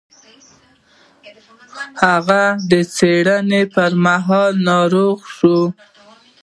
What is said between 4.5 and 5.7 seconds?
ناروغه شوه.